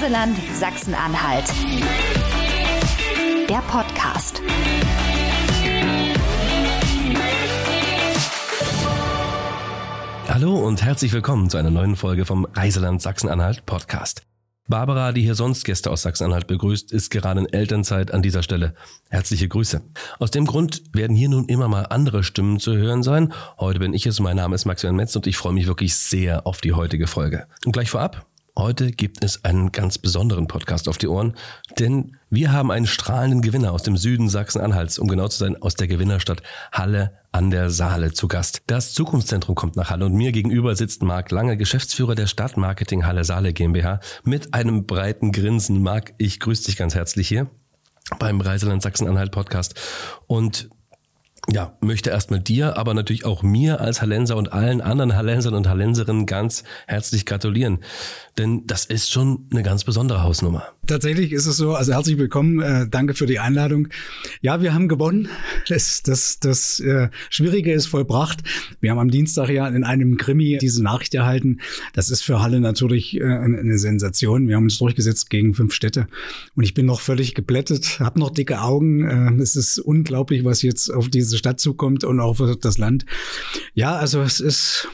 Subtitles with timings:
[0.00, 1.44] Reiseland Sachsen-Anhalt.
[3.48, 4.40] Der Podcast.
[10.28, 14.22] Hallo und herzlich willkommen zu einer neuen Folge vom Reiseland Sachsen-Anhalt Podcast.
[14.68, 18.74] Barbara, die hier sonst Gäste aus Sachsen-Anhalt begrüßt, ist gerade in Elternzeit an dieser Stelle.
[19.08, 19.82] Herzliche Grüße.
[20.20, 23.32] Aus dem Grund werden hier nun immer mal andere Stimmen zu hören sein.
[23.58, 26.46] Heute bin ich es, mein Name ist Maximilian Metz und ich freue mich wirklich sehr
[26.46, 27.48] auf die heutige Folge.
[27.64, 28.27] Und gleich vorab,
[28.58, 31.34] Heute gibt es einen ganz besonderen Podcast auf die Ohren,
[31.78, 35.76] denn wir haben einen strahlenden Gewinner aus dem Süden Sachsen-Anhalts, um genau zu sein, aus
[35.76, 38.62] der Gewinnerstadt Halle an der Saale zu Gast.
[38.66, 43.22] Das Zukunftszentrum kommt nach Halle und mir gegenüber sitzt Marc Lange, Geschäftsführer der Stadtmarketing Halle
[43.22, 45.80] Saale GmbH, mit einem breiten Grinsen.
[45.80, 47.48] Marc, ich grüße dich ganz herzlich hier
[48.18, 49.78] beim Reiseland Sachsen-Anhalt Podcast
[50.26, 50.68] und
[51.50, 55.66] ja, möchte erstmal dir, aber natürlich auch mir als Hallenser und allen anderen Hallensern und
[55.66, 57.78] Hallenserinnen ganz herzlich gratulieren.
[58.36, 60.64] Denn das ist schon eine ganz besondere Hausnummer.
[60.86, 61.74] Tatsächlich ist es so.
[61.74, 62.60] Also herzlich willkommen.
[62.60, 63.88] Äh, danke für die Einladung.
[64.42, 65.28] Ja, wir haben gewonnen.
[65.68, 68.42] Das, das, das äh, Schwierige ist vollbracht.
[68.80, 71.60] Wir haben am Dienstag ja in einem Krimi diese Nachricht erhalten.
[71.94, 74.48] Das ist für Halle natürlich äh, eine Sensation.
[74.48, 76.06] Wir haben uns durchgesetzt gegen fünf Städte.
[76.54, 79.04] Und ich bin noch völlig geblättet, habe noch dicke Augen.
[79.38, 83.06] Äh, es ist unglaublich, was jetzt auf diese Stadt zukommt und auch für das Land.
[83.74, 84.88] Ja, also es ist,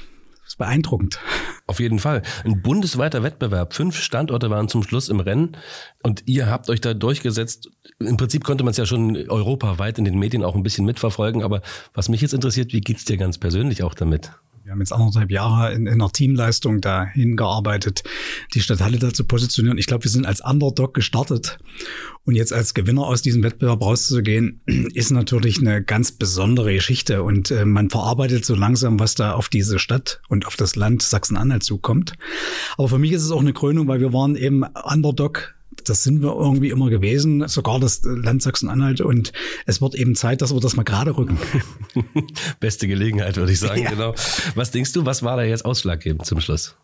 [0.56, 1.18] beeindruckend.
[1.66, 2.22] Auf jeden Fall.
[2.44, 3.74] Ein bundesweiter Wettbewerb.
[3.74, 5.56] Fünf Standorte waren zum Schluss im Rennen
[6.02, 7.70] und ihr habt euch da durchgesetzt.
[7.98, 11.42] Im Prinzip konnte man es ja schon europaweit in den Medien auch ein bisschen mitverfolgen.
[11.42, 14.32] Aber was mich jetzt interessiert, wie geht's dir ganz persönlich auch damit?
[14.74, 18.02] Haben jetzt anderthalb Jahre in, in einer Teamleistung dahin gearbeitet,
[18.54, 19.78] die Stadt Halle da zu positionieren.
[19.78, 21.60] Ich glaube, wir sind als Underdog gestartet.
[22.24, 27.22] Und jetzt als Gewinner aus diesem Wettbewerb rauszugehen, ist natürlich eine ganz besondere Geschichte.
[27.22, 31.02] Und äh, man verarbeitet so langsam, was da auf diese Stadt und auf das Land
[31.02, 32.14] Sachsen-Anhalt zukommt.
[32.76, 35.53] Aber für mich ist es auch eine Krönung, weil wir waren eben Underdog
[35.84, 39.00] das sind wir irgendwie immer gewesen, sogar das Land Sachsen-Anhalt.
[39.00, 39.32] Und
[39.66, 41.38] es wird eben Zeit, dass wir das mal gerade rücken.
[42.60, 43.90] Beste Gelegenheit, würde ich sagen, ja.
[43.90, 44.14] genau.
[44.54, 46.76] Was denkst du, was war da jetzt ausschlaggebend zum Schluss?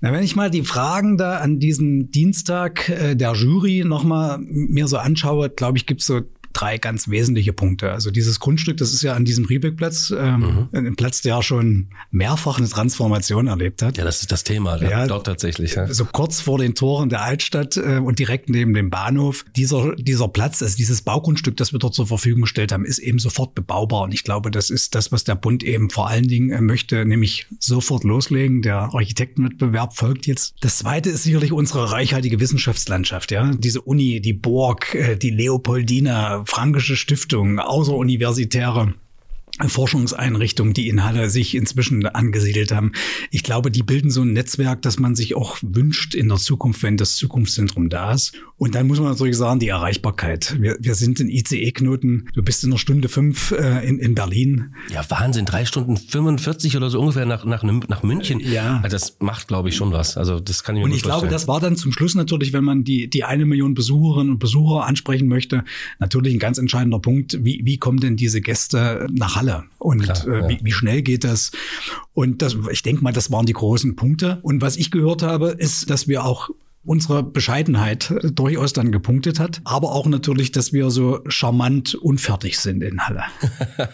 [0.00, 4.88] Na, wenn ich mal die Fragen da an diesem Dienstag äh, der Jury nochmal mir
[4.88, 6.22] so anschaue, glaube ich, gibt es so
[6.54, 7.90] drei ganz wesentliche Punkte.
[7.90, 10.86] Also dieses Grundstück, das ist ja an diesem Riebeckplatz, ähm, mhm.
[10.86, 13.98] ein Platz, der schon mehrfach eine Transformation erlebt hat.
[13.98, 15.74] Ja, das ist das Thema ja, dort tatsächlich.
[15.74, 15.92] Ja.
[15.92, 19.44] So kurz vor den Toren der Altstadt äh, und direkt neben dem Bahnhof.
[19.56, 23.18] Dieser, dieser Platz, also dieses Baugrundstück, das wir dort zur Verfügung gestellt haben, ist eben
[23.18, 24.02] sofort bebaubar.
[24.02, 27.04] Und ich glaube, das ist das, was der Bund eben vor allen Dingen äh, möchte,
[27.04, 28.62] nämlich sofort loslegen.
[28.62, 30.54] Der Architektenwettbewerb folgt jetzt.
[30.60, 33.30] Das zweite ist sicherlich unsere reichhaltige Wissenschaftslandschaft.
[33.30, 38.94] Ja, diese Uni, die Burg, äh, die Leopoldina, Frankische Stiftung, außeruniversitäre
[39.64, 42.90] Forschungseinrichtungen, die in Halle sich inzwischen angesiedelt haben.
[43.30, 46.82] Ich glaube, die bilden so ein Netzwerk, dass man sich auch wünscht in der Zukunft,
[46.82, 48.32] wenn das Zukunftszentrum da ist.
[48.56, 50.56] Und dann muss man natürlich sagen, die Erreichbarkeit.
[50.60, 52.30] Wir, wir sind in ICE-Knoten.
[52.34, 54.74] Du bist in einer Stunde fünf äh, in, in Berlin.
[54.92, 55.44] Ja, Wahnsinn.
[55.44, 58.40] Drei Stunden 45 oder so ungefähr nach, nach, nach München.
[58.40, 58.80] Ja.
[58.82, 60.16] Also das macht, glaube ich, schon was.
[60.16, 61.20] Also das kann ich mir Und ich vorstellen.
[61.20, 64.38] glaube, das war dann zum Schluss natürlich, wenn man die, die eine Million Besucherinnen und
[64.40, 65.64] Besucher ansprechen möchte,
[66.00, 67.38] natürlich ein ganz entscheidender Punkt.
[67.44, 69.43] Wie, wie kommen denn diese Gäste nach Halle?
[69.44, 69.64] Alle.
[69.78, 70.48] Und Klar, äh, ja.
[70.48, 71.52] wie, wie schnell geht das?
[72.12, 74.38] Und das, ich denke mal, das waren die großen Punkte.
[74.42, 76.50] Und was ich gehört habe, ist, dass wir auch
[76.86, 82.82] unsere Bescheidenheit durchaus dann gepunktet hat, aber auch natürlich, dass wir so charmant unfertig sind
[82.82, 83.22] in Halle.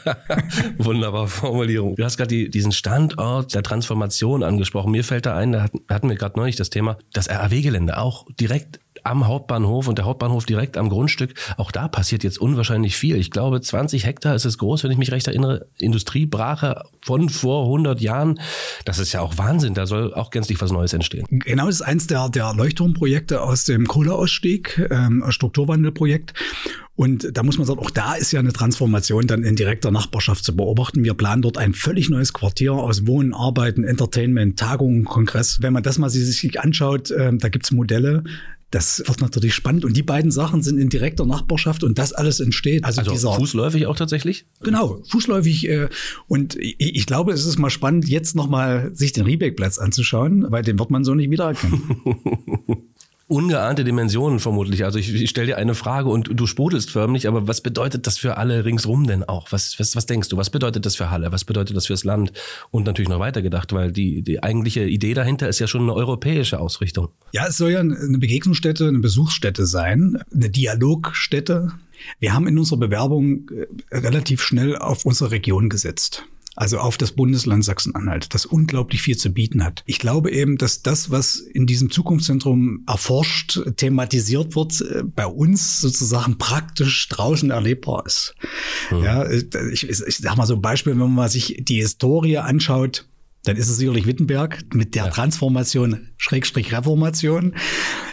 [0.79, 1.95] Wunderbare Formulierung.
[1.95, 4.91] Du hast gerade die, diesen Standort der Transformation angesprochen.
[4.91, 8.81] Mir fällt da ein, da hatten wir gerade neulich das Thema, das RAW-Gelände auch direkt
[9.05, 11.35] am Hauptbahnhof und der Hauptbahnhof direkt am Grundstück.
[11.57, 13.17] Auch da passiert jetzt unwahrscheinlich viel.
[13.17, 15.67] Ich glaube, 20 Hektar ist es groß, wenn ich mich recht erinnere.
[15.79, 18.41] Industriebrache von vor 100 Jahren.
[18.85, 19.75] Das ist ja auch Wahnsinn.
[19.75, 21.27] Da soll auch gänzlich was Neues entstehen.
[21.31, 26.35] Genau, das ist eins der, der Leuchtturmprojekte aus dem Kohleausstieg, ähm, Strukturwandelprojekt.
[27.01, 30.45] Und da muss man sagen, auch da ist ja eine Transformation dann in direkter Nachbarschaft
[30.45, 31.03] zu beobachten.
[31.03, 35.63] Wir planen dort ein völlig neues Quartier aus Wohnen, Arbeiten, Entertainment, Tagungen, Kongress.
[35.63, 38.23] Wenn man das mal sich anschaut, äh, da gibt's Modelle,
[38.71, 39.85] das wird natürlich spannend.
[39.85, 42.85] Und die beiden Sachen sind in direkter Nachbarschaft und das alles entsteht.
[42.85, 44.47] Also, also dieser, fußläufig auch tatsächlich?
[44.63, 45.69] Genau, fußläufig.
[45.69, 45.89] Äh,
[46.29, 50.63] und ich, ich glaube, es ist mal spannend, jetzt nochmal sich den Riebeckplatz anzuschauen, weil
[50.63, 51.83] den wird man so nicht wiedererkennen.
[53.31, 54.85] ungeahnte Dimensionen vermutlich.
[54.85, 58.19] Also ich, ich stelle dir eine Frage und du sprudelst förmlich, aber was bedeutet das
[58.19, 59.53] für alle ringsrum denn auch?
[59.53, 60.37] Was, was, was denkst du?
[60.37, 61.31] Was bedeutet das für Halle?
[61.31, 62.33] Was bedeutet das fürs Land?
[62.73, 65.95] Und natürlich noch weiter gedacht, weil die, die eigentliche Idee dahinter ist ja schon eine
[65.95, 67.09] europäische Ausrichtung.
[67.33, 71.73] Ja, es soll ja eine Begegnungsstätte, eine Besuchsstätte sein, eine Dialogstätte.
[72.19, 76.25] Wir haben in unserer Bewerbung äh, relativ schnell auf unsere Region gesetzt.
[76.61, 79.83] Also auf das Bundesland Sachsen-Anhalt, das unglaublich viel zu bieten hat.
[79.87, 85.81] Ich glaube eben, dass das, was in diesem Zukunftszentrum erforscht, thematisiert wird, äh, bei uns
[85.81, 88.35] sozusagen praktisch draußen erlebbar ist.
[88.91, 89.03] Mhm.
[89.03, 89.43] Ja, äh,
[89.73, 93.07] ich, ich sag mal so ein Beispiel, wenn man sich die Historie anschaut,
[93.45, 95.11] dann ist es sicherlich Wittenberg mit der ja.
[95.11, 97.55] Transformation, Schrägstrich Reformation,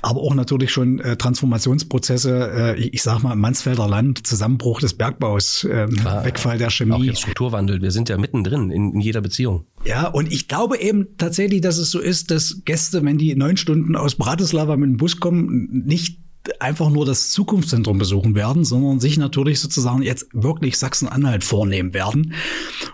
[0.02, 4.94] aber auch natürlich schon äh, Transformationsprozesse, äh, ich, ich sag mal Mansfelder Land, Zusammenbruch des
[4.94, 6.94] Bergbaus, äh, Wegfall der Chemie.
[6.94, 9.66] Auch jetzt Strukturwandel, wir sind ja mittendrin in, in jeder Beziehung.
[9.86, 13.58] Ja, und ich glaube eben tatsächlich, dass es so ist, dass Gäste, wenn die neun
[13.58, 16.27] Stunden aus Bratislava mit dem Bus kommen, nicht
[16.60, 22.34] einfach nur das Zukunftszentrum besuchen werden, sondern sich natürlich sozusagen jetzt wirklich Sachsen-Anhalt vornehmen werden.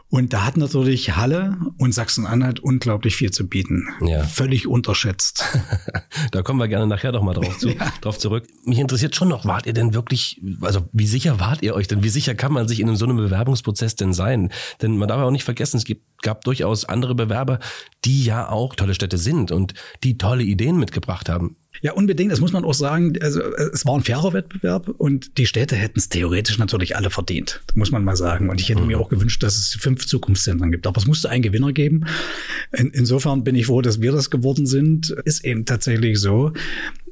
[0.09, 3.88] Und da hat natürlich Halle und Sachsen-Anhalt unglaublich viel zu bieten.
[4.01, 4.23] Ja.
[4.23, 5.44] Völlig unterschätzt.
[6.31, 7.91] da kommen wir gerne nachher noch mal drauf, zu, ja.
[8.01, 8.45] drauf zurück.
[8.63, 12.03] Mich interessiert schon noch, wart ihr denn wirklich, also wie sicher wart ihr euch denn?
[12.03, 14.51] Wie sicher kann man sich in so einem Bewerbungsprozess denn sein?
[14.81, 17.59] Denn man darf auch nicht vergessen, es gibt, gab durchaus andere Bewerber,
[18.05, 19.73] die ja auch tolle Städte sind und
[20.03, 21.55] die tolle Ideen mitgebracht haben.
[21.81, 22.31] Ja, unbedingt.
[22.31, 23.13] Das muss man auch sagen.
[23.21, 27.61] Also es war ein fairer Wettbewerb und die Städte hätten es theoretisch natürlich alle verdient.
[27.75, 28.49] Muss man mal sagen.
[28.49, 28.87] Und ich hätte mhm.
[28.87, 30.87] mir auch gewünscht, dass es fünf Zukunftszentren gibt.
[30.87, 32.05] Aber es musste einen Gewinner geben.
[32.71, 35.09] In, insofern bin ich froh, dass wir das geworden sind.
[35.25, 36.53] Ist eben tatsächlich so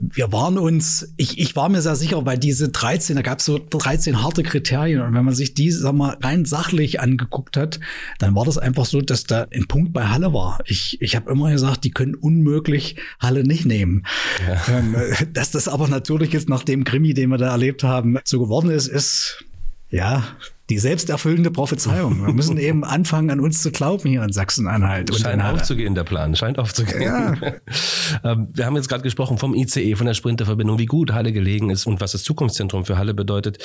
[0.01, 3.45] wir waren uns, ich, ich war mir sehr sicher, weil diese 13, da gab es
[3.45, 7.79] so 13 harte Kriterien und wenn man sich die, sag mal, rein sachlich angeguckt hat,
[8.17, 10.59] dann war das einfach so, dass da ein Punkt bei Halle war.
[10.65, 14.03] Ich, ich habe immer gesagt, die können unmöglich Halle nicht nehmen.
[14.47, 14.50] Ja.
[14.69, 14.95] Ähm,
[15.33, 18.69] dass das aber natürlich jetzt nach dem Krimi, den wir da erlebt haben, so geworden
[18.69, 19.45] ist, ist
[19.91, 20.23] ja,
[20.69, 22.25] die selbsterfüllende Prophezeiung.
[22.25, 25.13] Wir müssen eben anfangen, an uns zu glauben hier in Sachsen-Anhalt.
[25.13, 26.33] Scheint aufzugehen, der Plan.
[26.35, 27.01] Scheint aufzugehen.
[27.01, 27.35] Ja.
[28.25, 31.69] Ähm, wir haben jetzt gerade gesprochen vom ICE, von der Sprinterverbindung, wie gut Halle gelegen
[31.69, 33.57] ist und was das Zukunftszentrum für Halle bedeutet,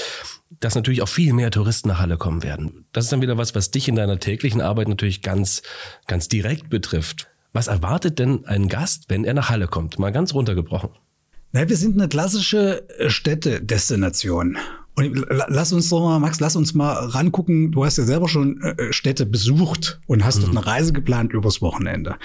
[0.61, 2.87] dass natürlich auch viel mehr Touristen nach Halle kommen werden.
[2.93, 5.63] Das ist dann wieder was, was dich in deiner täglichen Arbeit natürlich ganz,
[6.07, 7.29] ganz direkt betrifft.
[7.57, 9.99] Was erwartet denn ein Gast, wenn er nach Halle kommt?
[9.99, 10.91] Mal ganz runtergebrochen.
[11.53, 14.59] Na, wir sind eine klassische Städtedestination.
[14.95, 17.73] Und lass uns doch mal, Max, lass uns mal rangucken.
[17.73, 20.43] Du hast ja selber schon äh, Städte besucht und hast mhm.
[20.43, 22.17] dort eine Reise geplant übers Wochenende.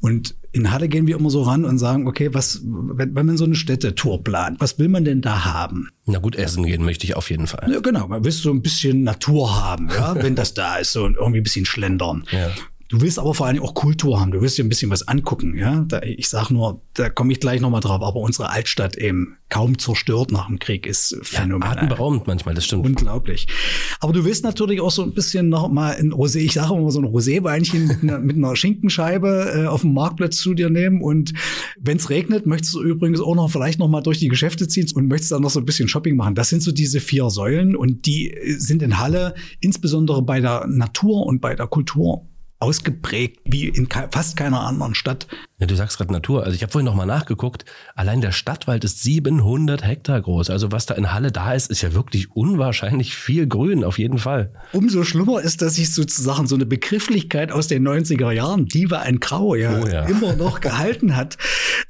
[0.00, 3.38] Und in Halle gehen wir immer so ran und sagen, okay, was, wenn, wenn man
[3.38, 5.88] so eine Städtetour plant, was will man denn da haben?
[6.04, 7.72] Na gut, essen gehen möchte ich auf jeden Fall.
[7.72, 11.06] Ja, genau, man will so ein bisschen Natur haben, ja, wenn das da ist, so
[11.06, 12.24] irgendwie ein bisschen schlendern.
[12.32, 12.50] Ja.
[12.92, 14.32] Du willst aber vor allem auch Kultur haben.
[14.32, 15.56] Du willst dir ein bisschen was angucken.
[15.56, 18.02] Ja, da, ich sag nur, da komme ich gleich nochmal drauf.
[18.02, 21.70] Aber unsere Altstadt eben kaum zerstört nach dem Krieg ist phänomenal.
[21.70, 22.84] Ja, atemberaubend manchmal, das stimmt.
[22.84, 23.46] Unglaublich.
[24.00, 26.40] Aber du willst natürlich auch so ein bisschen noch mal ein Rosé.
[26.40, 30.36] Ich sage immer so ein Roséweinchen mit, einer, mit einer Schinkenscheibe äh, auf dem Marktplatz
[30.36, 31.00] zu dir nehmen.
[31.00, 31.32] Und
[31.80, 34.86] wenn es regnet, möchtest du übrigens auch noch vielleicht noch mal durch die Geschäfte ziehen
[34.94, 36.34] und möchtest dann noch so ein bisschen Shopping machen.
[36.34, 41.24] Das sind so diese vier Säulen und die sind in Halle insbesondere bei der Natur
[41.24, 42.26] und bei der Kultur
[42.62, 45.26] ausgeprägt wie in fast keiner anderen Stadt.
[45.62, 46.42] Ja, du sagst gerade Natur.
[46.42, 47.64] Also ich habe vorhin noch mal nachgeguckt.
[47.94, 50.50] Allein der Stadtwald ist 700 Hektar groß.
[50.50, 54.18] Also was da in Halle da ist, ist ja wirklich unwahrscheinlich viel Grün, auf jeden
[54.18, 54.50] Fall.
[54.72, 59.02] Umso schlimmer ist, dass sich sozusagen so eine Begrifflichkeit aus den 90er Jahren, die war
[59.02, 60.02] ein Grau, ja, oh ja.
[60.06, 61.38] immer noch gehalten hat.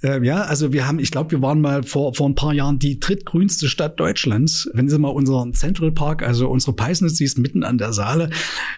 [0.02, 2.78] Ähm, ja, also wir haben, ich glaube, wir waren mal vor, vor ein paar Jahren
[2.78, 4.68] die drittgrünste Stadt Deutschlands.
[4.74, 8.28] Wenn Sie mal unseren Central Park, also unsere Peisnitz siehst, mitten an der Saale,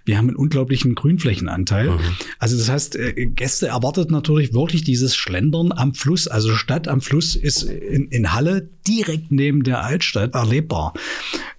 [0.05, 1.91] wir haben einen unglaublichen Grünflächenanteil.
[1.91, 1.99] Mhm.
[2.38, 6.29] Also das heißt, äh, Gäste erwartet natürlich wirklich dieses Schlendern am Fluss.
[6.29, 10.94] Also Stadt am Fluss ist in, in Halle direkt neben der Altstadt erlebbar.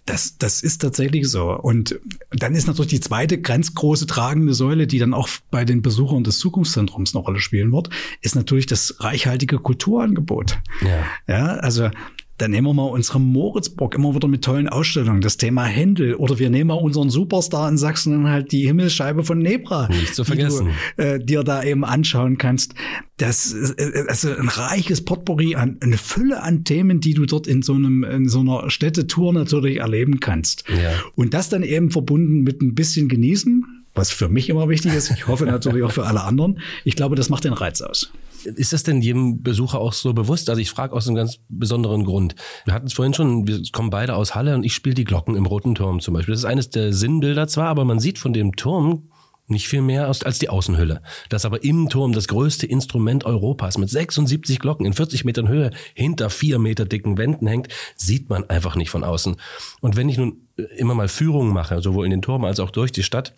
[0.05, 1.51] Das, das ist tatsächlich so.
[1.51, 5.81] Und dann ist natürlich die zweite ganz große tragende Säule, die dann auch bei den
[5.81, 7.89] Besuchern des Zukunftszentrums eine Rolle spielen wird,
[8.21, 10.59] ist natürlich das reichhaltige Kulturangebot.
[10.81, 11.89] Ja, ja also
[12.37, 15.21] dann nehmen wir mal unsere Moritzburg immer wieder mit tollen Ausstellungen.
[15.21, 16.15] Das Thema Händel.
[16.15, 19.87] Oder wir nehmen mal unseren Superstar in Sachsen dann halt die Himmelsscheibe von Nebra.
[19.87, 20.67] Nicht zu vergessen.
[20.97, 22.75] Die du, äh, dir da eben anschauen kannst.
[23.17, 27.47] Das ist äh, also ein reiches Potpourri an, eine Fülle an Themen, die du dort
[27.47, 30.65] in so einem, in so einer Städtetour natürlich erleben kannst.
[30.67, 30.91] Ja.
[31.15, 33.84] Und das dann eben verbunden mit ein bisschen genießen.
[33.95, 35.09] Was für mich immer wichtig ist.
[35.11, 36.59] Ich hoffe natürlich auch für alle anderen.
[36.83, 38.11] Ich glaube, das macht den Reiz aus.
[38.43, 40.49] Ist das denn jedem Besucher auch so bewusst?
[40.49, 42.35] Also ich frage aus einem ganz besonderen Grund.
[42.65, 45.35] Wir hatten es vorhin schon, wir kommen beide aus Halle und ich spiele die Glocken
[45.35, 46.33] im Roten Turm zum Beispiel.
[46.33, 49.09] Das ist eines der Sinnbilder zwar, aber man sieht von dem Turm
[49.47, 51.01] nicht viel mehr als die Außenhülle.
[51.29, 55.71] Das aber im Turm das größte Instrument Europas mit 76 Glocken in 40 Metern Höhe
[55.93, 59.35] hinter vier Meter dicken Wänden hängt, sieht man einfach nicht von außen.
[59.81, 60.47] Und wenn ich nun
[60.77, 63.33] immer mal Führungen mache, sowohl in den Turm als auch durch die Stadt,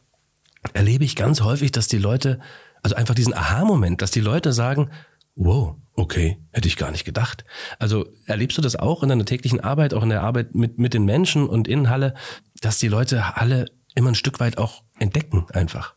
[0.74, 2.40] erlebe ich ganz häufig, dass die Leute
[2.84, 4.90] also einfach diesen Aha-Moment, dass die Leute sagen,
[5.36, 7.46] wow, okay, hätte ich gar nicht gedacht.
[7.80, 10.94] Also erlebst du das auch in deiner täglichen Arbeit, auch in der Arbeit mit, mit
[10.94, 12.14] den Menschen und in Halle,
[12.62, 15.96] dass die Leute Halle immer ein Stück weit auch entdecken einfach?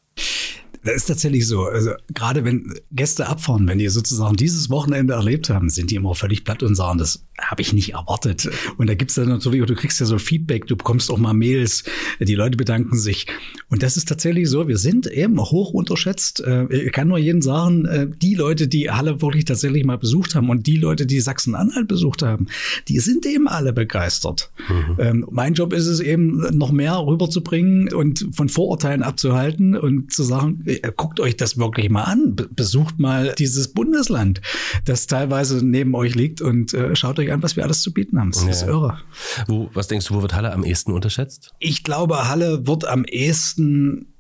[0.83, 1.65] Das ist tatsächlich so.
[1.65, 6.15] Also gerade wenn Gäste abfahren, wenn die sozusagen dieses Wochenende erlebt haben, sind die immer
[6.15, 8.49] völlig platt und sagen, das habe ich nicht erwartet.
[8.77, 11.85] Und da gibt's dann natürlich, du kriegst ja so Feedback, du bekommst auch mal Mails,
[12.19, 13.27] die Leute bedanken sich.
[13.69, 16.41] Und das ist tatsächlich so, wir sind eben hoch unterschätzt.
[16.41, 20.35] Äh, ich kann nur jeden sagen, äh, die Leute, die Halle wirklich tatsächlich mal besucht
[20.35, 22.47] haben und die Leute, die Sachsen-Anhalt besucht haben,
[22.89, 24.51] die sind eben alle begeistert.
[24.69, 25.27] Mhm.
[25.31, 30.63] Mein Job ist es eben, noch mehr rüberzubringen und von Vorurteilen abzuhalten und zu sagen,
[30.67, 34.41] äh, guckt euch das wirklich mal an, besucht mal dieses Bundesland,
[34.85, 38.33] das teilweise neben euch liegt und schaut euch an, was wir alles zu bieten haben.
[38.33, 38.51] Das ja.
[38.51, 38.99] ist irre.
[39.47, 41.53] Wo, was denkst du, wo wird Halle am ehesten unterschätzt?
[41.59, 44.11] Ich glaube, Halle wird am ehesten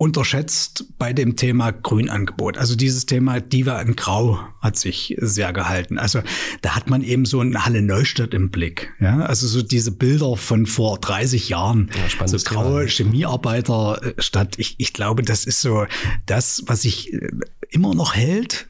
[0.00, 2.56] unterschätzt bei dem Thema Grünangebot.
[2.56, 5.98] Also dieses Thema Diva in Grau hat sich sehr gehalten.
[5.98, 6.22] Also
[6.62, 8.94] da hat man eben so ein Halle Neustadt im Blick.
[8.98, 11.90] Ja, also so diese Bilder von vor 30 Jahren.
[12.18, 14.58] Ja, so graue Chemiearbeiterstadt.
[14.58, 15.84] Ich, ich glaube, das ist so
[16.24, 17.28] das, was sich äh,
[17.68, 18.68] immer noch hält.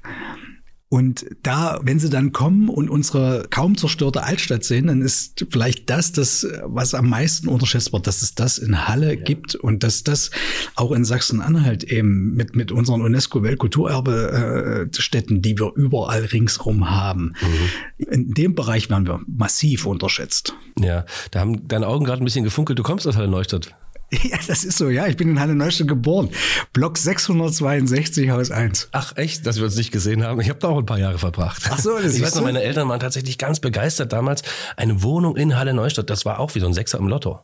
[0.92, 5.88] Und da, wenn sie dann kommen und unsere kaum zerstörte Altstadt sehen, dann ist vielleicht
[5.88, 9.23] das, das, was am meisten unterschätzt wird, dass es das in Halle ja.
[9.23, 10.32] gibt und dass das
[10.75, 17.35] auch in Sachsen-Anhalt eben mit, mit unseren UNESCO-Weltkulturerbe-Städten, äh, die wir überall ringsrum haben.
[17.40, 17.68] Mhm.
[18.11, 20.56] In dem Bereich werden wir massiv unterschätzt.
[20.76, 22.80] Ja, da haben deine Augen gerade ein bisschen gefunkelt.
[22.80, 23.76] Du kommst aus Halle Neustadt.
[24.23, 25.07] Ja, das ist so, ja.
[25.07, 26.31] Ich bin in Halle Neustadt geboren.
[26.73, 28.88] Block 662, Haus 1.
[28.93, 30.40] Ach, echt, dass wir uns nicht gesehen haben.
[30.40, 31.62] Ich habe da auch ein paar Jahre verbracht.
[31.71, 34.43] Ach so, das Ich weiß noch, meine Eltern waren tatsächlich ganz begeistert damals.
[34.76, 37.40] Eine Wohnung in Halle Neustadt, das war auch wie so ein Sechser im Lotto.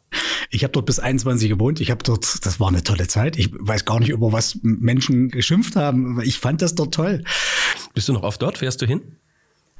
[0.51, 1.81] Ich habe dort bis 21 gewohnt.
[1.81, 3.37] Ich habe dort, das war eine tolle Zeit.
[3.37, 6.21] Ich weiß gar nicht, über was Menschen geschimpft haben.
[6.23, 7.25] Ich fand das dort toll.
[7.95, 8.59] Bist du noch oft dort?
[8.59, 9.17] Fährst du hin?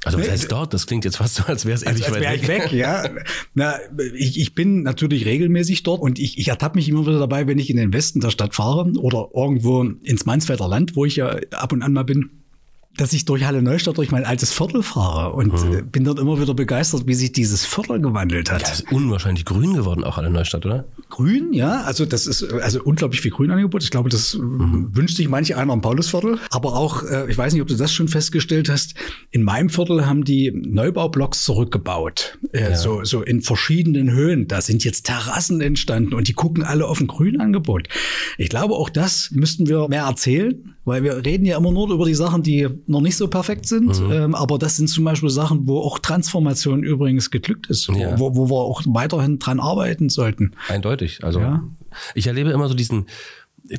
[0.07, 0.73] Also was heißt dort?
[0.73, 2.67] Das klingt jetzt fast so, als wäre es ewig als, als wär weit weg.
[2.67, 3.11] Ich weg ja.
[3.55, 3.77] Na,
[4.15, 7.59] ich, ich bin natürlich regelmäßig dort und ich, ich ertappe mich immer wieder dabei, wenn
[7.59, 11.37] ich in den Westen der Stadt fahre oder irgendwo ins Mansfelder Land, wo ich ja
[11.51, 12.46] ab und an mal bin
[12.97, 15.89] dass ich durch Halle Neustadt durch mein altes Viertel fahre und mhm.
[15.91, 18.63] bin dort immer wieder begeistert, wie sich dieses Viertel gewandelt hat.
[18.63, 20.87] Ja, ist unwahrscheinlich grün geworden, auch Halle Neustadt, oder?
[21.11, 21.83] Grün, ja.
[21.83, 23.83] Also das ist also unglaublich viel Grünangebot.
[23.83, 24.91] Ich glaube, das mhm.
[24.95, 26.39] wünscht sich manche einer im Paulusviertel.
[26.51, 28.95] Aber auch, äh, ich weiß nicht, ob du das schon festgestellt hast,
[29.31, 32.39] in meinem Viertel haben die Neubaublocks zurückgebaut.
[32.53, 32.77] Äh, ja.
[32.77, 34.49] so, so in verschiedenen Höhen.
[34.49, 37.89] Da sind jetzt Terrassen entstanden und die gucken alle auf ein Grünangebot.
[38.39, 42.07] Ich glaube, auch das müssten wir mehr erzählen, weil wir reden ja immer nur über
[42.07, 44.01] die Sachen, die noch nicht so perfekt sind.
[44.01, 44.13] Mhm.
[44.13, 48.19] Ähm, aber das sind zum Beispiel Sachen, wo auch Transformation übrigens geglückt ist, ja.
[48.19, 50.53] wo, wo wir auch weiterhin dran arbeiten sollten.
[50.69, 51.25] Eindeutig.
[51.25, 51.65] Also ja.
[52.15, 53.07] ich erlebe immer so diesen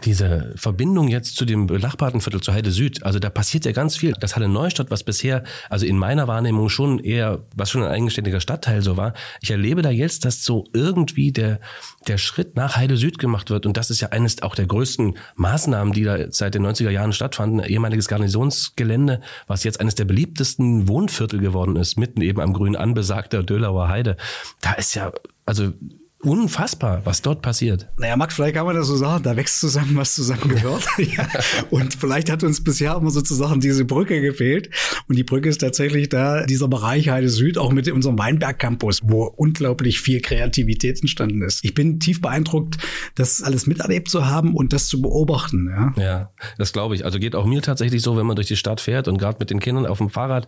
[0.06, 3.96] diese Verbindung jetzt zu dem benachbarten Viertel, zu Heide Süd, also da passiert ja ganz
[3.96, 4.14] viel.
[4.20, 8.40] Das Halle Neustadt, was bisher, also in meiner Wahrnehmung schon eher, was schon ein eigenständiger
[8.40, 11.60] Stadtteil so war, ich erlebe da jetzt, dass so irgendwie der,
[12.08, 13.66] der Schritt nach Heide Süd gemacht wird.
[13.66, 17.14] Und das ist ja eines auch der größten Maßnahmen, die da seit den 90er Jahren
[17.14, 17.60] stattfanden.
[17.60, 23.44] ehemaliges Garnisonsgelände, was jetzt eines der beliebtesten Wohnviertel geworden ist, mitten eben am grün anbesagter
[23.44, 24.18] Dölauer Heide.
[24.62, 25.12] Da ist ja,
[25.46, 25.74] also
[26.24, 27.88] unfassbar, was dort passiert.
[27.98, 30.86] Naja, Max, vielleicht kann man das so sagen, da wächst zusammen, was zusammen gehört.
[30.98, 31.28] ja.
[31.70, 34.70] Und vielleicht hat uns bisher immer sozusagen diese Brücke gefehlt.
[35.08, 39.00] Und die Brücke ist tatsächlich da, dieser Bereich Heide Süd, auch mit unserem Weinberg Campus,
[39.04, 41.64] wo unglaublich viel Kreativität entstanden ist.
[41.64, 42.78] Ich bin tief beeindruckt,
[43.16, 45.70] das alles miterlebt zu haben und das zu beobachten.
[45.70, 47.06] Ja, ja das glaube ich.
[47.06, 49.52] Also geht auch mir tatsächlich so, wenn man durch die Stadt fährt und gerade mit
[49.52, 50.48] den Kindern auf dem Fahrrad,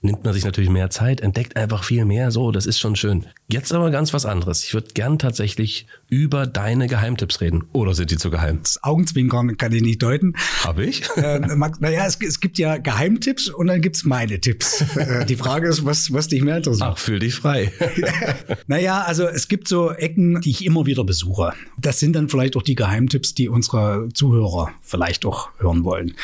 [0.00, 2.30] nimmt man sich natürlich mehr Zeit, entdeckt einfach viel mehr.
[2.30, 3.26] So, das ist schon schön.
[3.48, 4.64] Jetzt aber ganz was anderes.
[4.64, 7.64] Ich würde gern tatsächlich über deine Geheimtipps reden.
[7.72, 8.60] Oder sind die zu geheim?
[8.62, 10.34] Das Augenzwinkern kann ich nicht deuten.
[10.64, 11.02] Habe ich?
[11.20, 11.40] Äh,
[11.80, 14.84] naja, es, es, gibt ja Geheimtipps und dann gibt's meine Tipps.
[14.96, 16.88] Äh, die Frage ist, was, was dich mehr interessiert.
[16.92, 17.72] Ach, fühl dich frei.
[18.66, 21.52] naja, also es gibt so Ecken, die ich immer wieder besuche.
[21.78, 26.14] Das sind dann vielleicht auch die Geheimtipps, die unsere Zuhörer vielleicht auch hören wollen.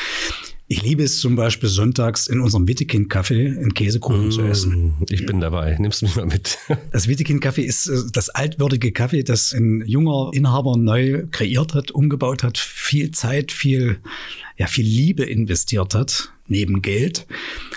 [0.69, 4.93] Ich liebe es zum Beispiel sonntags in unserem Wittekind-Café einen Käsekuchen mmh, zu essen.
[5.09, 5.77] Ich bin dabei.
[5.79, 6.57] Nimmst du mich mal mit?
[6.91, 12.43] Das Wittekind-Café ist äh, das altwürdige Café, das ein junger Inhaber neu kreiert hat, umgebaut
[12.43, 13.99] hat, viel Zeit, viel,
[14.57, 17.27] ja, viel Liebe investiert hat neben Geld,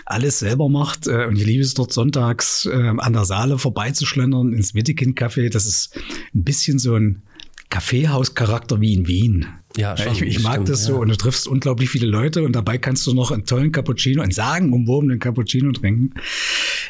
[0.04, 1.06] alles selber macht.
[1.06, 5.48] Äh, und ich liebe es dort sonntags äh, an der Saale vorbeizuschlendern ins Wittekind-Café.
[5.50, 5.96] Das ist
[6.34, 7.22] ein bisschen so ein
[7.70, 9.46] Kaffeehauscharakter wie in Wien.
[9.76, 10.98] Ja, schon, ich, ich mag stimmt, das so ja.
[10.98, 14.32] und du triffst unglaublich viele Leute und dabei kannst du noch einen tollen Cappuccino, einen
[14.32, 16.14] sagenumwobenen Cappuccino trinken.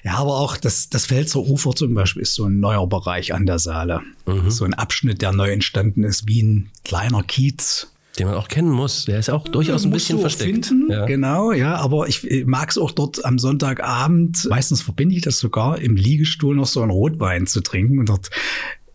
[0.03, 3.45] Ja, aber auch das, das Pfälzer Ufer zum Beispiel ist so ein neuer Bereich an
[3.45, 4.01] der Saale.
[4.27, 4.51] Mhm.
[4.51, 7.93] So ein Abschnitt, der neu entstanden ist, wie ein kleiner Kiez.
[8.19, 9.05] Den man auch kennen muss.
[9.05, 10.67] Der ist auch durchaus ein bisschen versteckt.
[10.67, 11.07] Finden, ja.
[11.07, 11.77] Genau, ja.
[11.77, 16.57] Aber ich mag es auch dort am Sonntagabend, meistens verbinde ich das sogar, im Liegestuhl
[16.57, 18.31] noch so einen Rotwein zu trinken und dort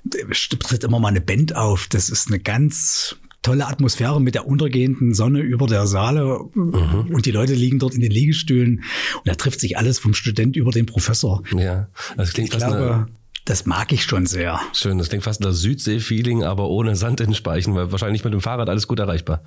[0.10, 1.88] tritt immer mal eine Band auf.
[1.88, 7.14] Das ist eine ganz tolle Atmosphäre mit der untergehenden Sonne über der Saale mhm.
[7.14, 10.56] und die Leute liegen dort in den Liegestühlen und da trifft sich alles vom Student
[10.56, 11.44] über den Professor.
[11.56, 13.08] Ja, das klingt ich fast glaube, eine
[13.46, 14.60] das mag ich schon sehr.
[14.74, 18.34] Schön, das klingt fast nach Südsee-Feeling, aber ohne Sand in den Speichen, weil wahrscheinlich mit
[18.34, 19.44] dem Fahrrad alles gut erreichbar.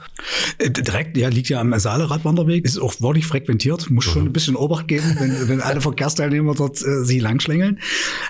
[0.58, 4.10] Äh, direkt, ja, liegt ja am Saale-Radwanderweg, ist auch wirklich frequentiert, muss mhm.
[4.10, 7.80] schon ein bisschen Obacht geben, wenn, wenn alle Verkehrsteilnehmer dort äh, sich langschlängeln.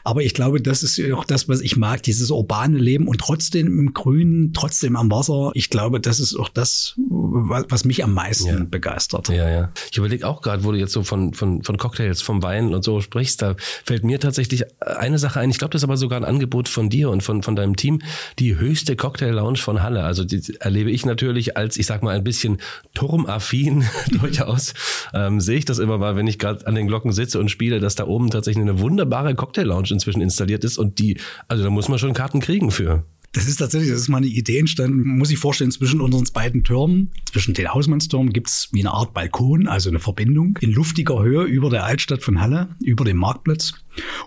[0.05, 3.67] Aber ich glaube, das ist auch das, was ich mag, dieses urbane Leben und trotzdem
[3.67, 5.51] im Grünen, trotzdem am Wasser.
[5.53, 8.65] Ich glaube, das ist auch das, was mich am meisten ja.
[8.65, 9.29] begeistert.
[9.29, 9.71] Ja, ja.
[9.91, 12.83] Ich überlege auch gerade, wo du jetzt so von, von, von Cocktails, vom Wein und
[12.83, 16.21] so sprichst, da fällt mir tatsächlich eine Sache ein, ich glaube, das ist aber sogar
[16.21, 18.01] ein Angebot von dir und von, von deinem Team.
[18.39, 20.05] Die höchste Cocktail-Lounge von Halle.
[20.05, 22.59] Also die erlebe ich natürlich als, ich sag mal, ein bisschen
[22.95, 23.85] turmaffin
[24.21, 24.73] durchaus.
[25.13, 27.81] Ähm, sehe ich das immer mal, wenn ich gerade an den Glocken sitze und spiele,
[27.81, 31.89] dass da oben tatsächlich eine wunderbare Cocktail-Lounge inzwischen installiert ist und die, also da muss
[31.89, 33.03] man schon Karten kriegen für.
[33.33, 35.07] Das ist tatsächlich, das ist mal eine Idee entstanden.
[35.07, 39.13] Man muss sich vorstellen, zwischen unseren beiden Türmen, zwischen den Hausmannstürmen gibt's wie eine Art
[39.13, 43.75] Balkon, also eine Verbindung in luftiger Höhe über der Altstadt von Halle, über dem Marktplatz.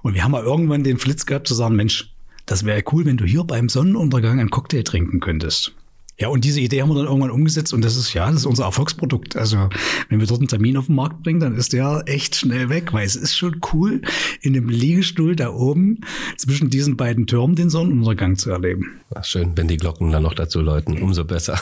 [0.03, 2.13] Und wir haben mal irgendwann den Flitz gehabt zu sagen, Mensch,
[2.45, 5.73] das wäre cool, wenn du hier beim Sonnenuntergang einen Cocktail trinken könntest.
[6.21, 8.45] Ja, und diese Idee haben wir dann irgendwann umgesetzt und das ist ja, das ist
[8.45, 9.35] unser Erfolgsprodukt.
[9.35, 9.69] Also,
[10.09, 12.93] wenn wir dort einen Termin auf den Markt bringen, dann ist der echt schnell weg,
[12.93, 14.03] weil es ist schon cool,
[14.39, 16.01] in dem Liegestuhl da oben
[16.37, 19.01] zwischen diesen beiden Türmen den Sonnenuntergang zu erleben.
[19.15, 21.59] Ach, schön, wenn die Glocken dann noch dazu läuten, umso besser.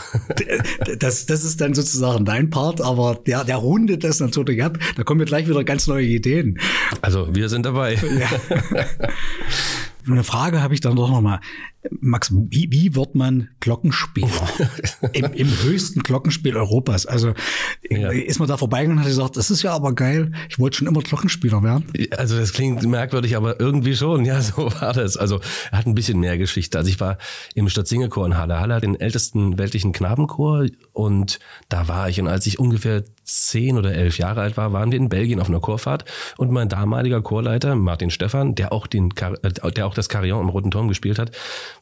[1.00, 4.78] das, das ist dann sozusagen dein Part, aber der, der rundet das natürlich ab.
[4.98, 6.60] Da kommen wir gleich wieder ganz neue Ideen.
[7.02, 7.94] Also, wir sind dabei.
[7.94, 8.68] Ja.
[10.12, 11.40] Eine Frage habe ich dann doch noch mal.
[12.02, 14.50] Max, wie, wie wird man Glockenspieler?
[15.14, 17.06] Im, Im, höchsten Glockenspiel Europas.
[17.06, 17.34] Also
[17.90, 18.10] ja.
[18.10, 20.88] ist man da vorbeigegangen und hat gesagt, das ist ja aber geil, ich wollte schon
[20.88, 21.86] immer Glockenspieler werden.
[22.18, 25.16] Also das klingt merkwürdig, aber irgendwie schon, ja, so war das.
[25.16, 25.40] Also
[25.72, 26.78] er hat ein bisschen mehr Geschichte.
[26.78, 27.18] Also ich war
[27.56, 28.60] im Stadtsingerchor in Halle.
[28.60, 32.20] Halle hat den ältesten weltlichen Knabenchor und da war ich.
[32.20, 35.48] Und als ich ungefähr zehn oder elf Jahre alt war, waren wir in Belgien auf
[35.48, 36.04] einer Chorfahrt
[36.38, 40.50] und mein damaliger Chorleiter, Martin Stephan, der auch den, äh, der auch das Carillon am
[40.50, 41.32] Roten Turm gespielt hat,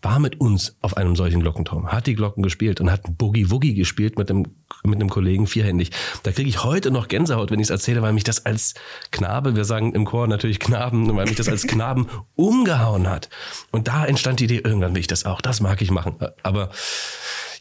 [0.01, 3.73] war mit uns auf einem solchen Glockenturm, hat die Glocken gespielt und hat Boogie Woogie
[3.73, 4.45] gespielt mit einem,
[4.83, 5.91] mit einem Kollegen vierhändig.
[6.23, 8.73] Da kriege ich heute noch Gänsehaut, wenn ich es erzähle, weil mich das als
[9.11, 13.29] Knabe, wir sagen im Chor natürlich Knaben, weil mich das als Knaben umgehauen hat.
[13.71, 16.15] Und da entstand die Idee, irgendwann will ich das auch, das mag ich machen.
[16.43, 16.69] Aber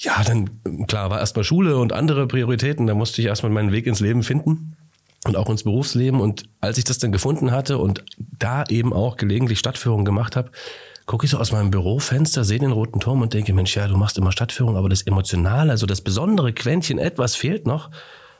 [0.00, 3.86] ja, dann klar war erstmal Schule und andere Prioritäten, da musste ich erstmal meinen Weg
[3.86, 4.76] ins Leben finden
[5.26, 6.20] und auch ins Berufsleben.
[6.20, 10.50] Und als ich das dann gefunden hatte und da eben auch gelegentlich Stadtführungen gemacht habe,
[11.06, 13.96] gucke ich so aus meinem Bürofenster, sehe den roten Turm und denke, Mensch, ja, du
[13.96, 17.90] machst immer Stadtführung, aber das Emotionale, also das besondere Quäntchen, etwas fehlt noch.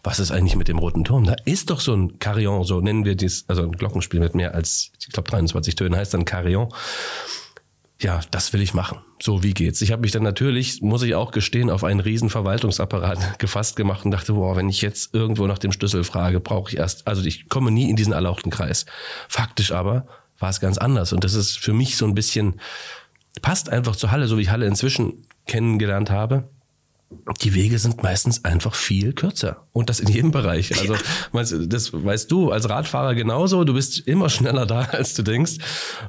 [0.03, 1.25] Was ist eigentlich mit dem roten Turm?
[1.25, 4.55] Da ist doch so ein Carillon, so nennen wir dies, also ein Glockenspiel mit mehr
[4.55, 6.69] als, ich glaube, 23 Tönen heißt dann Carillon.
[8.01, 8.99] Ja, das will ich machen.
[9.23, 9.81] So, wie geht's?
[9.81, 14.05] Ich habe mich dann natürlich, muss ich auch gestehen, auf einen riesen Verwaltungsapparat gefasst gemacht
[14.05, 17.25] und dachte, boah, wenn ich jetzt irgendwo nach dem Schlüssel frage, brauche ich erst, also
[17.25, 18.87] ich komme nie in diesen erlauchten Kreis.
[19.29, 20.07] Faktisch aber
[20.38, 21.12] war es ganz anders.
[21.12, 22.61] Und das ist für mich so ein bisschen,
[23.42, 26.49] passt einfach zur Halle, so wie ich Halle inzwischen kennengelernt habe.
[27.40, 29.68] Die Wege sind meistens einfach viel kürzer.
[29.72, 30.72] Und das in jedem Bereich.
[30.81, 30.96] Also,
[31.66, 33.62] das weißt du als Radfahrer genauso.
[33.62, 35.59] Du bist immer schneller da, als du denkst.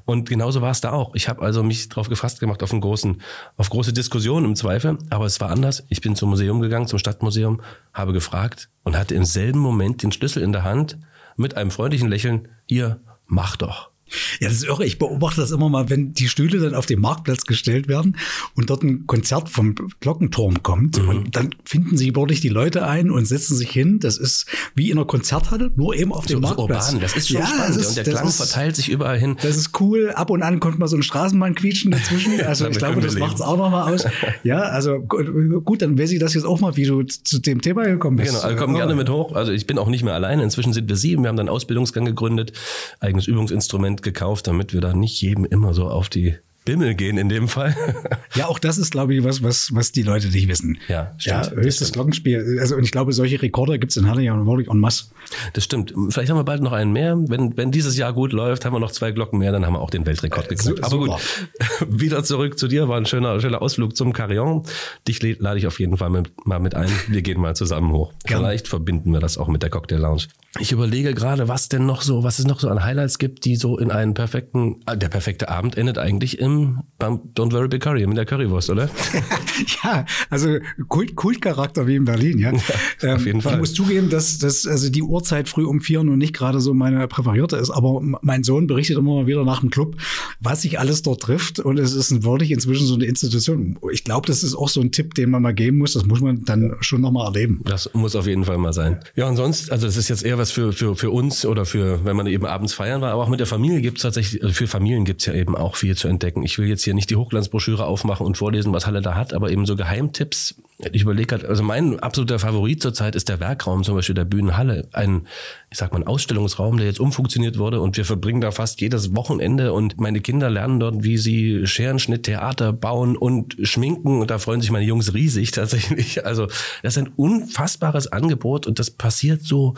[0.05, 1.13] Und genauso war es da auch.
[1.13, 3.21] Ich habe also mich drauf gefasst gemacht auf einen großen,
[3.57, 4.97] auf große Diskussionen im Zweifel.
[5.11, 5.83] Aber es war anders.
[5.89, 7.61] Ich bin zum Museum gegangen, zum Stadtmuseum,
[7.93, 10.97] habe gefragt und hatte im selben Moment den Schlüssel in der Hand
[11.35, 12.47] mit einem freundlichen Lächeln.
[12.65, 13.91] Hier, mach doch.
[14.39, 14.85] Ja, das ist irre.
[14.85, 18.17] Ich beobachte das immer mal, wenn die Stühle dann auf den Marktplatz gestellt werden
[18.55, 21.01] und dort ein Konzert vom Glockenturm kommt.
[21.01, 21.09] Mhm.
[21.09, 23.99] Und dann finden sich wirklich die Leute ein und setzen sich hin.
[23.99, 26.91] Das ist wie in einer Konzerthalle, nur eben auf dem so, Marktplatz.
[26.91, 27.01] So urban.
[27.01, 27.77] Das ist schon ja, spannend.
[27.77, 29.37] Ist, und der Klang ist, verteilt sich überall hin.
[29.41, 30.11] Das ist cool.
[30.11, 32.33] Ab und an kommt mal so ein Straßenbahn quietschen dazwischen.
[32.47, 34.05] Also ich glaube, das macht es auch noch mal aus.
[34.43, 37.83] Ja, also gut, dann weiß ich das jetzt auch mal, wie du zu dem Thema
[37.83, 38.29] gekommen bist.
[38.29, 39.33] Genau, also komm gerne mit hoch.
[39.33, 40.43] Also ich bin auch nicht mehr alleine.
[40.43, 41.23] Inzwischen sind wir sieben.
[41.23, 42.53] Wir haben dann Ausbildungsgang gegründet,
[42.99, 47.29] eigenes Übungsinstrument gekauft, damit wir da nicht jedem immer so auf die Bimmel gehen in
[47.29, 47.75] dem Fall.
[48.35, 50.77] ja, auch das ist, glaube ich, was, was, was die Leute nicht wissen.
[50.89, 51.45] Ja, stimmt.
[51.45, 52.57] Ja, höchstes Glockenspiel.
[52.59, 55.05] Also, und ich glaube, solche Rekorder gibt es in Halle ja wirklich en masse.
[55.53, 55.93] Das stimmt.
[56.09, 57.17] Vielleicht haben wir bald noch einen mehr.
[57.17, 59.79] Wenn, wenn dieses Jahr gut läuft, haben wir noch zwei Glocken mehr, dann haben wir
[59.79, 60.83] auch den Weltrekord äh, geknackt.
[60.83, 61.47] Aber gut,
[61.87, 62.89] wieder zurück zu dir.
[62.89, 64.63] War ein schöner, schöner Ausflug zum Carillon.
[65.07, 66.89] Dich lade ich auf jeden Fall mit, mal mit ein.
[67.07, 68.11] Wir gehen mal zusammen hoch.
[68.25, 68.43] Gerne.
[68.43, 70.23] Vielleicht verbinden wir das auch mit der Cocktail Lounge.
[70.59, 73.55] Ich überlege gerade, was denn noch so, was es noch so an Highlights gibt, die
[73.55, 77.67] so in einen perfekten, äh, der perfekte Abend endet eigentlich im beim, beim Don't Worry
[77.67, 78.89] Be Curry mit der Currywurst, oder?
[79.83, 82.51] ja, also Kult, Kultcharakter wie in Berlin, ja.
[83.01, 83.53] ja auf jeden ähm, Fall.
[83.53, 86.73] Ich muss zugeben, dass, dass also die Uhrzeit früh um vier nun nicht gerade so
[86.73, 89.97] meine präferierte ist, aber mein Sohn berichtet immer mal wieder nach dem Club,
[90.39, 93.77] was sich alles dort trifft und es ist wirklich inzwischen so eine Institution.
[93.91, 95.93] Ich glaube, das ist auch so ein Tipp, den man mal geben muss.
[95.93, 97.61] Das muss man dann schon nochmal erleben.
[97.65, 98.99] Das muss auf jeden Fall mal sein.
[99.15, 102.03] Ja, und sonst, also das ist jetzt eher was für, für, für uns oder für,
[102.05, 104.53] wenn man eben abends feiern war, aber auch mit der Familie gibt es tatsächlich, also
[104.53, 106.43] für Familien gibt es ja eben auch viel zu entdecken.
[106.47, 109.51] Ich will jetzt hier nicht die Hochglanzbroschüre aufmachen und vorlesen, was Halle da hat, aber
[109.51, 110.55] eben so Geheimtipps.
[110.93, 114.87] Ich überlege halt, also mein absoluter Favorit zurzeit ist der Werkraum zum Beispiel der Bühnenhalle.
[114.93, 115.27] Ein,
[115.69, 119.73] ich sag mal, Ausstellungsraum, der jetzt umfunktioniert wurde und wir verbringen da fast jedes Wochenende
[119.73, 124.61] und meine Kinder lernen dort, wie sie Scherenschnitt, Theater bauen und schminken und da freuen
[124.61, 126.25] sich meine Jungs riesig tatsächlich.
[126.25, 126.47] Also
[126.81, 129.73] das ist ein unfassbares Angebot und das passiert so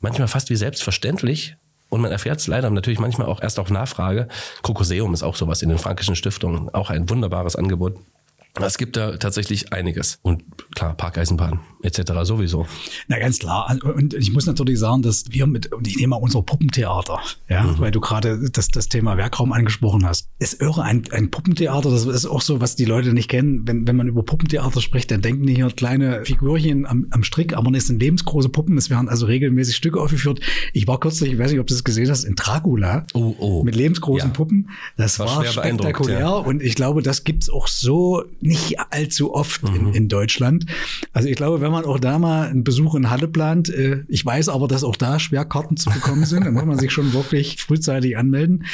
[0.00, 1.56] manchmal fast wie selbstverständlich.
[1.92, 4.26] Und man erfährt es leider natürlich manchmal auch erst auf Nachfrage.
[4.62, 6.70] Kokoseum ist auch sowas in den Frankischen Stiftungen.
[6.70, 7.98] Auch ein wunderbares Angebot.
[8.60, 10.18] Es gibt da tatsächlich einiges.
[10.22, 12.12] Und klar, Parkeisenbahn etc.
[12.22, 12.66] sowieso.
[13.08, 13.76] Na ganz klar.
[13.82, 17.62] Und ich muss natürlich sagen, dass wir mit, und ich nehme mal unser Puppentheater, ja,
[17.64, 17.78] mhm.
[17.78, 20.28] weil du gerade das, das Thema Werkraum angesprochen hast.
[20.38, 23.66] Ist irre, ein, ein Puppentheater, das ist auch so, was die Leute nicht kennen.
[23.66, 27.56] Wenn, wenn man über Puppentheater spricht, dann denken die hier kleine Figürchen am, am Strick,
[27.56, 28.76] aber das sind lebensgroße Puppen.
[28.76, 30.40] Es werden also regelmäßig Stücke aufgeführt.
[30.72, 33.64] Ich war kürzlich, ich weiß nicht, ob du das gesehen hast, in Dracula oh, oh.
[33.64, 34.34] mit lebensgroßen ja.
[34.34, 34.70] Puppen.
[34.96, 36.30] Das war, war spektakulär ja.
[36.30, 39.74] und ich glaube, das gibt's auch so nicht allzu oft mhm.
[39.74, 40.66] in, in, Deutschland.
[41.12, 44.24] Also ich glaube, wenn man auch da mal einen Besuch in Halle plant, äh, ich
[44.26, 47.12] weiß aber, dass auch da schwer Karten zu bekommen sind, dann muss man sich schon
[47.12, 48.66] wirklich frühzeitig anmelden.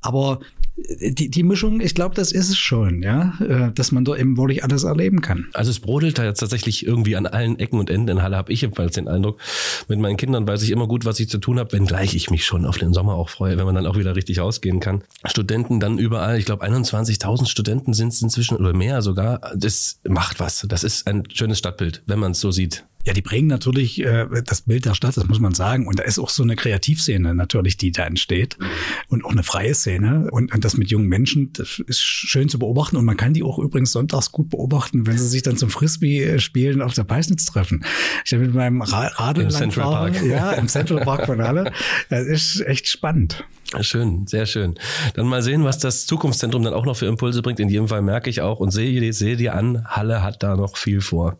[0.00, 0.40] Aber
[0.76, 4.36] die, die Mischung, ich glaube, das ist es schon, ja, äh, dass man da eben
[4.36, 5.46] wirklich alles erleben kann.
[5.54, 8.52] Also es brodelt da jetzt tatsächlich irgendwie an allen Ecken und Enden in Halle, habe
[8.52, 9.40] ich jedenfalls den Eindruck.
[9.88, 12.44] Mit meinen Kindern weiß ich immer gut, was ich zu tun habe, wenngleich ich mich
[12.44, 15.02] schon auf den Sommer auch freue, wenn man dann auch wieder richtig ausgehen kann.
[15.24, 19.40] Studenten dann überall, ich glaube 21.000 Studenten sind es inzwischen oder mehr sogar.
[19.56, 20.66] Das macht was.
[20.68, 22.84] Das ist ein schönes Stadtbild, wenn man es so sieht.
[23.06, 25.86] Ja, die prägen natürlich äh, das Bild der Stadt, das muss man sagen.
[25.86, 28.58] Und da ist auch so eine Kreativszene natürlich, die da entsteht.
[29.06, 30.28] Und auch eine freie Szene.
[30.32, 32.96] Und, und das mit jungen Menschen, das ist schön zu beobachten.
[32.96, 36.82] Und man kann die auch übrigens sonntags gut beobachten, wenn sie sich dann zum Frisbee-Spielen
[36.82, 37.84] auf der Peisnitz treffen.
[38.24, 40.24] Ich habe mit meinem Ra Radl Im Central Park.
[40.24, 41.72] Ja, im Central Park von Halle.
[42.10, 43.44] Das ist echt spannend.
[43.80, 44.74] Schön, sehr schön.
[45.14, 47.60] Dann mal sehen, was das Zukunftszentrum dann auch noch für Impulse bringt.
[47.60, 50.76] In jedem Fall merke ich auch und sehe, sehe dir an, Halle hat da noch
[50.76, 51.38] viel vor.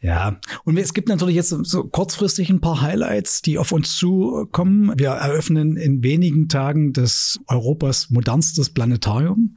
[0.00, 4.92] Ja, und es gibt natürlich jetzt so kurzfristig ein paar Highlights, die auf uns zukommen.
[4.96, 9.54] Wir eröffnen in wenigen Tagen das Europas modernstes Planetarium.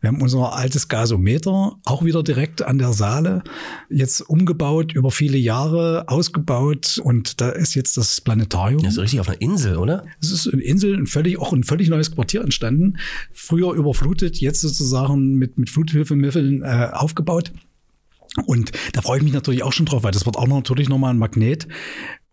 [0.00, 3.42] Wir haben unser altes Gasometer auch wieder direkt an der Saale
[3.88, 8.82] jetzt umgebaut, über viele Jahre ausgebaut und da ist jetzt das Planetarium.
[8.82, 10.04] Das ist richtig auf einer Insel, oder?
[10.20, 12.98] Es ist eine Insel, ein völlig auch ein völlig neues Quartier entstanden.
[13.32, 17.52] Früher überflutet, jetzt sozusagen mit, mit Fluthilfemitteln äh, aufgebaut.
[18.46, 21.12] Und da freue ich mich natürlich auch schon drauf, weil das wird auch natürlich nochmal
[21.12, 21.68] ein Magnet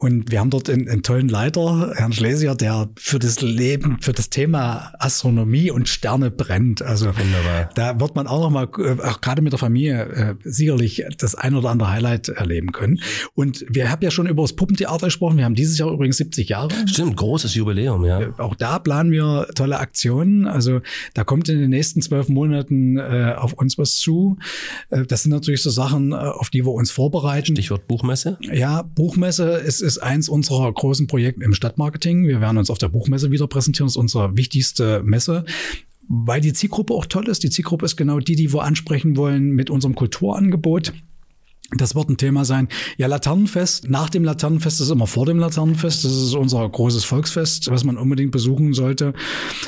[0.01, 4.13] und wir haben dort einen, einen, tollen Leiter, Herrn Schlesier, der für das Leben, für
[4.13, 6.81] das Thema Astronomie und Sterne brennt.
[6.81, 7.69] Also Wunderbar.
[7.75, 11.35] da wird man auch noch mal, äh, auch gerade mit der Familie, äh, sicherlich das
[11.35, 13.01] ein oder andere Highlight erleben können.
[13.33, 15.35] Und wir haben ja schon über das Puppentheater gesprochen.
[15.35, 16.69] Wir haben dieses Jahr übrigens 70 Jahre.
[16.87, 18.21] Stimmt, großes Jubiläum, ja.
[18.21, 20.47] Äh, auch da planen wir tolle Aktionen.
[20.47, 20.79] Also
[21.13, 24.37] da kommt in den nächsten zwölf Monaten äh, auf uns was zu.
[24.89, 27.53] Das sind natürlich so Sachen, auf die wir uns vorbereiten.
[27.53, 28.37] Stichwort Buchmesse?
[28.41, 32.27] Ja, Buchmesse ist ist eins unserer großen Projekte im Stadtmarketing.
[32.27, 33.87] Wir werden uns auf der Buchmesse wieder präsentieren.
[33.87, 35.45] Das ist unsere wichtigste Messe
[36.09, 37.43] weil die Zielgruppe auch toll ist.
[37.43, 40.91] Die Zielgruppe ist genau die, die wir ansprechen wollen mit unserem Kulturangebot.
[41.77, 42.67] Das wird ein Thema sein.
[42.97, 43.89] Ja, Laternenfest.
[43.89, 46.03] Nach dem Laternenfest ist immer vor dem Laternenfest.
[46.03, 49.13] Das ist unser großes Volksfest, was man unbedingt besuchen sollte.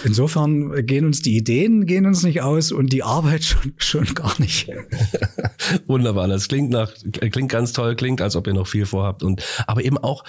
[0.03, 4.39] Insofern gehen uns die Ideen gehen uns nicht aus und die Arbeit schon, schon gar
[4.39, 4.69] nicht.
[5.87, 6.27] Wunderbar.
[6.27, 9.83] Das klingt nach, klingt ganz toll, klingt, als ob ihr noch viel vorhabt und, aber
[9.83, 10.23] eben auch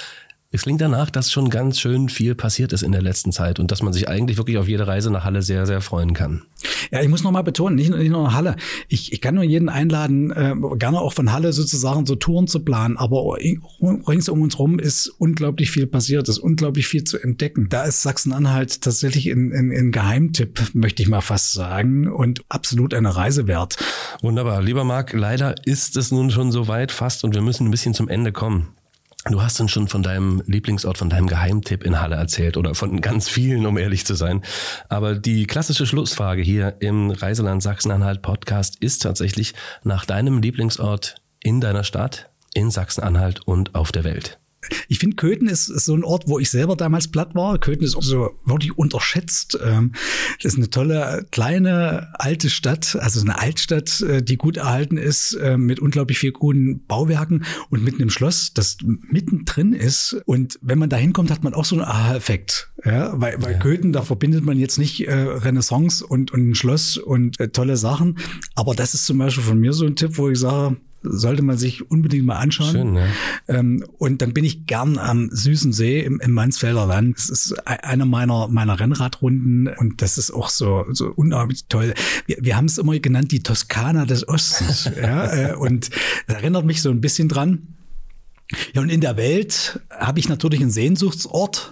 [0.55, 3.71] es klingt danach, dass schon ganz schön viel passiert ist in der letzten Zeit und
[3.71, 6.43] dass man sich eigentlich wirklich auf jede Reise nach Halle sehr, sehr freuen kann.
[6.91, 8.57] Ja, ich muss noch mal betonen, nicht, nicht nur nach Halle.
[8.89, 12.61] Ich, ich kann nur jeden einladen, äh, gerne auch von Halle sozusagen so Touren zu
[12.61, 17.69] planen, aber rings um uns rum ist unglaublich viel passiert, ist unglaublich viel zu entdecken.
[17.71, 22.93] Da ist Sachsen-Anhalt tatsächlich ein, ein, ein Geheimtipp, möchte ich mal fast sagen, und absolut
[22.93, 23.79] eine Reise wert.
[24.21, 24.61] Wunderbar.
[24.61, 27.95] Lieber Marc, leider ist es nun schon so weit fast und wir müssen ein bisschen
[27.95, 28.69] zum Ende kommen.
[29.31, 33.01] Du hast uns schon von deinem Lieblingsort, von deinem Geheimtipp in Halle erzählt oder von
[33.01, 34.43] ganz vielen, um ehrlich zu sein.
[34.89, 39.55] Aber die klassische Schlussfrage hier im Reiseland Sachsen-Anhalt Podcast ist tatsächlich
[39.85, 44.39] nach deinem Lieblingsort in deiner Stadt, in Sachsen-Anhalt und auf der Welt.
[44.89, 47.59] Ich finde, Köthen ist, ist, so ein Ort, wo ich selber damals platt war.
[47.59, 49.59] Köthen ist auch so wirklich unterschätzt.
[49.65, 49.93] Ähm,
[50.43, 55.35] das ist eine tolle, kleine, alte Stadt, also eine Altstadt, äh, die gut erhalten ist,
[55.35, 60.17] äh, mit unglaublich viel guten Bauwerken und mit einem Schloss, das mittendrin ist.
[60.27, 62.73] Und wenn man da hinkommt, hat man auch so einen Aha-Effekt.
[62.85, 63.59] Ja, weil, weil ja.
[63.59, 68.19] Köthen, da verbindet man jetzt nicht äh, Renaissance und, und ein Schloss und tolle Sachen.
[68.55, 71.57] Aber das ist zum Beispiel von mir so ein Tipp, wo ich sage, sollte man
[71.59, 72.73] sich unbedingt mal anschauen.
[72.73, 73.07] Schön, ja.
[73.49, 77.19] Ähm, und dann bin ich gern am süßen See im, im Mansfelder Land.
[77.19, 81.95] Das ist e-, eine meiner, meiner Rennradrunden und das ist auch so, so unglaublich toll.
[82.27, 84.91] Wir, wir haben es immer genannt, die Toskana des Ostens.
[84.97, 85.91] ja, äh, und
[86.27, 87.69] das erinnert mich so ein bisschen dran.
[88.75, 91.71] Ja, und in der Welt habe ich natürlich einen Sehnsuchtsort.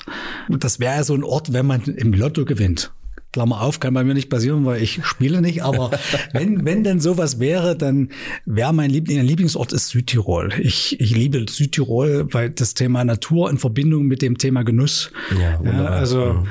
[0.49, 2.93] Das wäre ja so ein Ort, wenn man im Lotto gewinnt.
[3.33, 5.63] Klammer auf, kann bei mir nicht passieren, weil ich spiele nicht.
[5.63, 5.91] Aber
[6.33, 8.11] wenn, wenn denn sowas wäre, dann
[8.45, 10.53] wäre mein Liebling, Lieblingsort ist Südtirol.
[10.59, 15.13] Ich, ich liebe Südtirol, weil das Thema Natur in Verbindung mit dem Thema Genuss.
[15.39, 16.49] Ja, ja also mhm.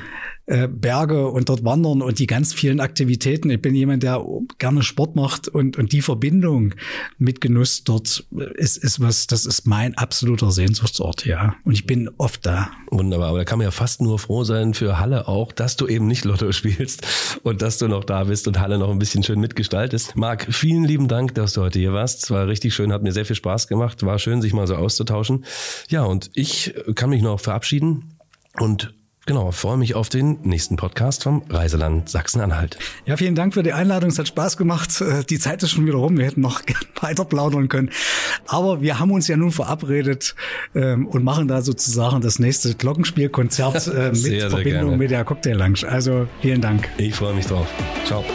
[0.49, 3.51] Äh, Berge und dort wandern und die ganz vielen Aktivitäten.
[3.51, 4.25] Ich bin jemand, der
[4.57, 6.73] gerne Sport macht und, und die Verbindung
[7.19, 11.53] mit Genuss dort ist, ist was, das ist mein absoluter Sehnsuchtsort, ja.
[11.65, 12.71] Und ich bin oft da.
[12.89, 15.85] Wunderbar, aber da kann man ja fast nur froh sein für Halle auch, dass du
[15.85, 17.05] eben nicht Lotto spielst
[17.43, 20.15] und dass du noch da bist und Halle noch ein bisschen schön mitgestaltest.
[20.15, 22.23] Marc, vielen lieben Dank, dass du heute hier warst.
[22.23, 24.03] Es war richtig schön, hat mir sehr viel Spaß gemacht.
[24.03, 25.45] War schön, sich mal so auszutauschen.
[25.89, 28.15] Ja, und ich kann mich noch verabschieden
[28.57, 28.95] und
[29.29, 32.79] Genau, freue mich auf den nächsten Podcast vom Reiseland Sachsen-Anhalt.
[33.05, 34.09] Ja, vielen Dank für die Einladung.
[34.09, 35.01] Es hat Spaß gemacht.
[35.01, 36.17] Äh, die Zeit ist schon wieder rum.
[36.17, 36.63] Wir hätten noch
[36.99, 37.91] weiter plaudern können.
[38.47, 40.33] Aber wir haben uns ja nun verabredet
[40.73, 45.23] ähm, und machen da sozusagen das nächste Glockenspielkonzert äh, mit sehr, Verbindung sehr mit der
[45.23, 45.87] Cocktail Lounge.
[45.87, 46.89] Also vielen Dank.
[46.97, 47.67] Ich freue mich drauf.
[48.05, 48.25] Ciao.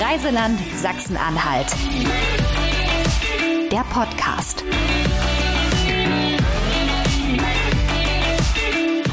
[0.00, 1.66] Reiseland Sachsen-Anhalt.
[3.72, 4.11] Der Podcast.